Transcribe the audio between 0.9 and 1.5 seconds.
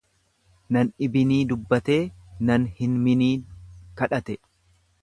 dhibinii